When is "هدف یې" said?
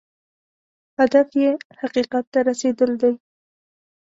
0.99-1.51